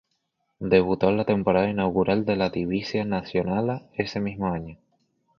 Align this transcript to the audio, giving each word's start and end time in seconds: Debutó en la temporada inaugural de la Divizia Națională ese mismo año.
Debutó 0.59 1.09
en 1.09 1.17
la 1.17 1.25
temporada 1.25 1.69
inaugural 1.69 2.25
de 2.25 2.35
la 2.35 2.49
Divizia 2.49 3.05
Națională 3.05 3.87
ese 3.93 4.19
mismo 4.19 4.47
año. 4.47 4.79